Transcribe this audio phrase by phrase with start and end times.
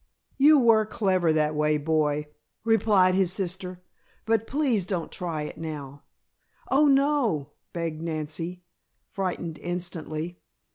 [0.39, 2.25] "You were clever that way, boy,"
[2.65, 3.83] replied his sister,
[4.25, 6.05] "but please don't try it now."
[6.71, 8.63] "Oh, no," begged Nancy,
[9.11, 10.39] frightened instantly.